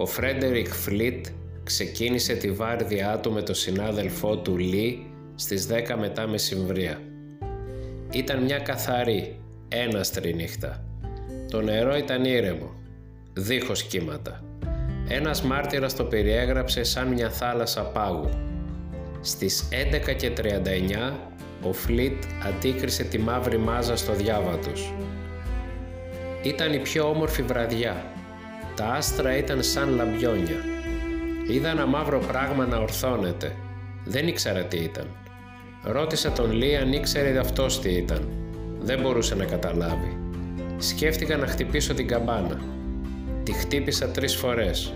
ο 0.00 0.06
Φρέντερικ 0.06 0.72
Φλίτ 0.72 1.26
ξεκίνησε 1.64 2.34
τη 2.34 2.50
βάρδιά 2.50 3.18
του 3.18 3.32
με 3.32 3.42
τον 3.42 3.54
συνάδελφό 3.54 4.38
του 4.38 4.56
Λί 4.56 5.06
στις 5.34 5.68
10 5.70 5.94
μετά 5.98 6.26
μεσημβρία. 6.26 7.00
Ήταν 8.10 8.42
μια 8.42 8.58
καθαρή, 8.58 9.40
έναστρη 9.68 10.34
νύχτα. 10.34 10.84
Το 11.50 11.60
νερό 11.60 11.96
ήταν 11.96 12.24
ήρεμο, 12.24 12.74
δίχως 13.32 13.82
κύματα. 13.82 14.44
Ένας 15.08 15.42
μάρτυρας 15.42 15.96
το 15.96 16.04
περιέγραψε 16.04 16.82
σαν 16.82 17.08
μια 17.08 17.30
θάλασσα 17.30 17.82
πάγου. 17.82 18.30
Στις 19.20 19.68
11.39 19.70 21.12
ο 21.62 21.72
Φλίτ 21.72 22.22
αντίκρισε 22.46 23.04
τη 23.04 23.18
μαύρη 23.18 23.58
μάζα 23.58 23.96
στο 23.96 24.12
διάβα 24.12 24.53
τους. 24.53 24.94
Ήταν 26.42 26.72
η 26.72 26.78
πιο 26.78 27.08
όμορφη 27.08 27.42
βραδιά. 27.42 28.16
Τα 28.78 28.86
άστρα 28.86 29.36
ήταν 29.36 29.62
σαν 29.62 29.88
λαμπιόνια. 29.88 30.56
Είδα 31.50 31.68
ένα 31.68 31.86
μαύρο 31.86 32.18
πράγμα 32.18 32.66
να 32.66 32.76
ορθώνεται. 32.76 33.52
Δεν 34.04 34.28
ήξερα 34.28 34.64
τι 34.64 34.76
ήταν. 34.76 35.06
Ρώτησα 35.82 36.32
τον 36.32 36.52
Λί 36.52 36.76
αν 36.76 36.92
ήξερε 36.92 37.38
αυτός 37.38 37.80
τι 37.80 37.90
ήταν. 37.90 38.28
Δεν 38.80 39.00
μπορούσε 39.00 39.34
να 39.34 39.44
καταλάβει. 39.44 40.18
Σκέφτηκα 40.76 41.36
να 41.36 41.46
χτυπήσω 41.46 41.94
την 41.94 42.06
καμπάνα. 42.06 42.60
Τη 43.42 43.52
χτύπησα 43.52 44.08
τρεις 44.08 44.36
φορές. 44.36 44.92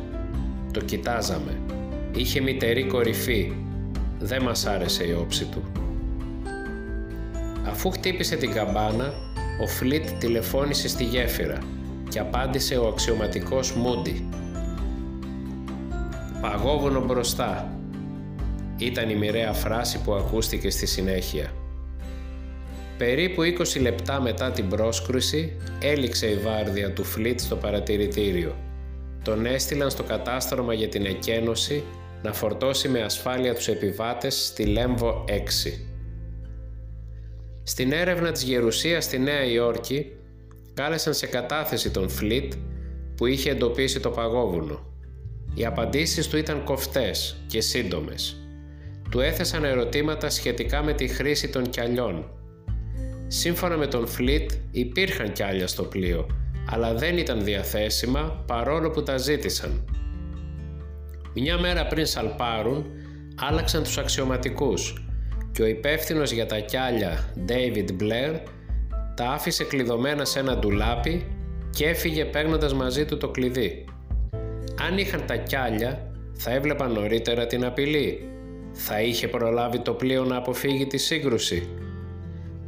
Το 0.72 0.80
κοιτάζαμε. 0.80 1.58
Είχε 2.14 2.41
μητερή 2.41 2.84
κορυφή. 2.84 3.52
Δεν 4.19 4.42
μας 4.42 4.66
άρεσε 4.66 5.06
η 5.06 5.12
όψη 5.12 5.44
του. 5.44 5.62
Αφού 7.66 7.91
χτύπησε 7.91 8.36
την 8.36 8.52
καμπάνα, 8.52 9.12
ο 9.62 9.66
Φλίτ 9.66 10.08
τηλεφώνησε 10.19 10.88
στη 10.88 11.05
γέφυρα 11.05 11.58
και 12.12 12.18
απάντησε 12.18 12.77
ο 12.77 12.88
αξιωματικός 12.88 13.72
Μούντι. 13.72 14.28
«Παγόβουνο 16.41 17.05
μπροστά», 17.05 17.77
ήταν 18.77 19.10
η 19.10 19.14
μοιραία 19.14 19.52
φράση 19.52 20.00
που 20.02 20.14
ακούστηκε 20.14 20.70
στη 20.70 20.86
συνέχεια. 20.86 21.52
Περίπου 22.98 23.42
20 23.42 23.80
λεπτά 23.80 24.20
μετά 24.20 24.50
την 24.50 24.68
πρόσκρουση 24.68 25.56
έληξε 25.83 26.27
η 26.27 26.36
βάρδια 26.36 26.92
του 26.92 27.05
Φλίτ 27.05 27.40
στο 27.40 27.56
παρατηρητήριο. 27.56 28.56
Τον 29.24 29.46
έστειλαν 29.46 29.90
στο 29.90 30.02
κατάστρωμα 30.02 30.74
για 30.74 30.88
την 30.88 31.05
εκένωση 31.05 31.83
να 32.22 32.33
φορτώσει 32.33 32.88
με 32.88 33.02
ασφάλεια 33.02 33.55
τους 33.55 33.68
επιβάτες 33.68 34.46
στη 34.46 34.64
Λέμβο 34.64 35.24
6. 35.28 35.33
Στην 37.62 37.92
έρευνα 37.92 38.33
της 38.33 38.42
Γερουσίας 38.42 39.05
στη 39.05 39.18
Νέα 39.18 39.44
Υόρκη 39.44 40.12
κάλεσαν 40.75 41.15
σε 41.15 41.27
κατάθεση 41.27 41.91
τον 41.91 42.09
Φλίτ 42.09 42.53
που 43.17 43.27
είχε 43.27 43.51
εντοπίσει 43.51 44.01
το 44.01 44.11
παγόβουνο. 44.11 44.87
Οι 45.55 45.64
απαντήσεις 45.64 46.29
του 46.29 46.37
ήταν 46.37 46.64
κοφτές 46.64 47.45
και 47.47 47.61
σύντομες. 47.61 48.37
Του 49.11 49.20
έθεσαν 49.20 49.64
ερωτήματα 49.64 50.31
σχετικά 50.31 50.83
με 50.83 50.92
τη 50.92 51.09
χρήση 51.09 51.48
των 51.48 51.70
κιαλιών 51.70 52.31
Σύμφωνα 53.34 53.77
με 53.77 53.87
τον 53.87 54.06
Φλίτ 54.06 54.51
υπήρχαν 54.70 55.33
κι 55.33 55.42
άλλα 55.42 55.67
στο 55.67 55.83
πλοίο, 55.83 56.27
αλλά 56.70 56.95
δεν 56.95 57.19
ήταν 57.19 57.45
διαθέσιμα 57.45 58.45
παρόλο 58.47 58.91
που 58.91 59.03
τα 59.03 59.17
ζήτησαν. 59.17 59.84
Μια 61.34 61.59
μέρα 61.59 61.86
πριν 61.86 62.07
σαλπάρουν, 62.07 62.86
άλλαξαν 63.34 63.83
τους 63.83 63.98
αξιωματικούς 63.98 65.07
και 65.53 65.62
ο 65.62 65.67
υπεύθυνος 65.67 66.31
για 66.31 66.47
τα 66.47 66.59
κιάλια 66.59 67.33
David 67.48 67.89
Blair 68.03 68.41
τα 69.23 69.31
άφησε 69.31 69.65
κλειδωμένα 69.65 70.25
σε 70.25 70.39
ένα 70.39 70.59
ντουλάπι 70.59 71.27
και 71.70 71.87
έφυγε 71.87 72.25
παίρνοντας 72.25 72.75
μαζί 72.75 73.05
του 73.05 73.17
το 73.17 73.29
κλειδί. 73.29 73.84
Αν 74.89 74.98
είχαν 74.98 75.27
τα 75.27 75.37
κιάλια, 75.37 76.13
θα 76.33 76.51
έβλεπαν 76.51 76.92
νωρίτερα 76.92 77.46
την 77.46 77.64
απειλή. 77.64 78.29
Θα 78.73 79.02
είχε 79.02 79.29
προλάβει 79.29 79.79
το 79.79 79.92
πλοίο 79.92 80.24
να 80.24 80.36
αποφύγει 80.36 80.86
τη 80.86 80.96
σύγκρουση 80.96 81.69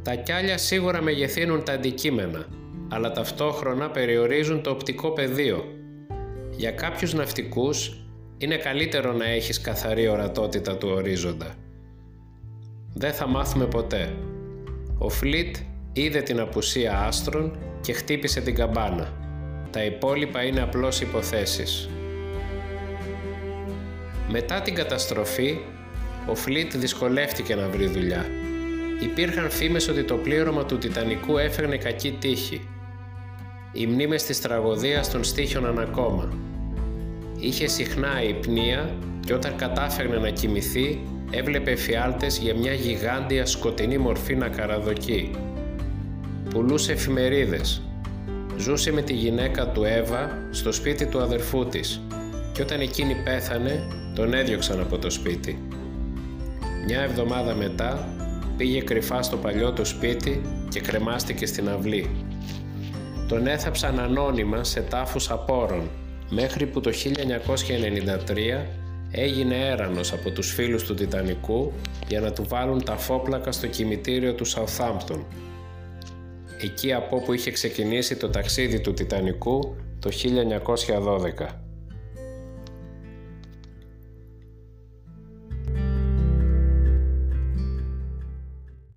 τα 0.05 0.15
κιάλια 0.15 0.57
σίγουρα 0.57 1.01
μεγεθύνουν 1.01 1.63
τα 1.63 1.73
αντικείμενα, 1.73 2.45
αλλά 2.89 3.11
ταυτόχρονα 3.11 3.89
περιορίζουν 3.89 4.61
το 4.61 4.69
οπτικό 4.69 5.11
πεδίο. 5.11 5.65
Για 6.51 6.71
κάποιους 6.71 7.13
ναυτικούς 7.13 8.05
είναι 8.37 8.57
καλύτερο 8.57 9.13
να 9.13 9.25
έχεις 9.25 9.61
καθαρή 9.61 10.07
ορατότητα 10.07 10.77
του 10.77 10.89
ορίζοντα. 10.91 11.55
Δεν 12.93 13.13
θα 13.13 13.27
μάθουμε 13.27 13.65
ποτέ. 13.65 14.13
Ο 14.97 15.09
Φλίτ 15.09 15.55
είδε 15.95 16.21
την 16.21 16.39
απουσία 16.39 16.97
άστρων 16.97 17.57
και 17.81 17.93
χτύπησε 17.93 18.41
την 18.41 18.55
καμπάνα. 18.55 19.13
Τα 19.71 19.83
υπόλοιπα 19.83 20.43
είναι 20.43 20.61
απλώς 20.61 21.01
υποθέσεις. 21.01 21.89
Μετά 24.29 24.61
την 24.61 24.75
καταστροφή, 24.75 25.57
ο 26.27 26.35
Φλίτ 26.35 26.77
δυσκολεύτηκε 26.77 27.55
να 27.55 27.67
βρει 27.67 27.85
δουλειά 27.85 28.25
υπήρχαν 28.99 29.49
φήμες 29.49 29.87
ότι 29.87 30.03
το 30.03 30.15
πλήρωμα 30.15 30.65
του 30.65 30.77
Τιτανικού 30.77 31.37
έφερνε 31.37 31.77
κακή 31.77 32.17
τύχη. 32.19 32.67
Οι 33.71 33.87
μνήμες 33.87 34.23
της 34.23 34.41
τραγωδίας 34.41 35.09
των 35.09 35.23
στήχιωναν 35.23 35.79
ακόμα. 35.79 36.37
Είχε 37.39 37.67
συχνά 37.67 38.23
υπνία 38.23 38.95
και 39.25 39.33
όταν 39.33 39.55
κατάφερνε 39.55 40.17
να 40.17 40.29
κοιμηθεί 40.29 40.99
έβλεπε 41.31 41.71
εφιάλτες 41.71 42.37
για 42.37 42.55
μια 42.55 42.73
γιγάντια 42.73 43.45
σκοτεινή 43.45 43.97
μορφή 43.97 44.35
να 44.35 44.47
καραδοκεί. 44.49 45.31
Πουλούσε 46.55 46.91
εφημερίδες. 46.91 47.81
Ζούσε 48.57 48.91
με 48.91 49.01
τη 49.01 49.13
γυναίκα 49.13 49.67
του 49.67 49.83
Εύα 49.83 50.47
στο 50.51 50.71
σπίτι 50.71 51.05
του 51.05 51.21
αδερφού 51.21 51.65
της 51.65 52.01
και 52.53 52.61
όταν 52.61 52.79
εκείνη 52.81 53.15
πέθανε 53.23 53.87
τον 54.15 54.33
έδιωξαν 54.33 54.79
από 54.79 54.97
το 54.97 55.09
σπίτι. 55.09 55.67
Μια 56.85 57.01
εβδομάδα 57.01 57.55
μετά 57.55 58.07
πήγε 58.57 58.81
κρυφά 58.81 59.21
στο 59.21 59.37
παλιό 59.37 59.71
του 59.71 59.85
σπίτι 59.85 60.41
και 60.69 60.79
κρεμάστηκε 60.79 61.45
στην 61.45 61.69
αυλή. 61.69 62.09
Τον 63.27 63.47
έθαψαν 63.47 63.99
ανώνυμα 63.99 64.63
σε 64.63 64.81
τάφους 64.81 65.31
απόρων, 65.31 65.89
μέχρι 66.29 66.65
που 66.65 66.81
το 66.81 66.91
1993 66.91 68.65
έγινε 69.11 69.55
έρανος 69.55 70.13
από 70.13 70.31
τους 70.31 70.51
φίλους 70.51 70.83
του 70.83 70.93
Τιτανικού 70.93 71.71
για 72.07 72.19
να 72.21 72.31
του 72.31 72.45
βάλουν 72.47 72.83
τα 72.83 72.97
φόπλακα 72.97 73.51
στο 73.51 73.67
κημητήριο 73.67 74.33
του 74.33 74.47
Southampton. 74.47 75.19
Εκεί 76.61 76.93
από 76.93 77.15
όπου 77.15 77.33
είχε 77.33 77.51
ξεκινήσει 77.51 78.15
το 78.15 78.29
ταξίδι 78.29 78.79
του 78.81 78.93
Τιτανικού 78.93 79.75
το 79.99 80.09
1912. 81.47 81.64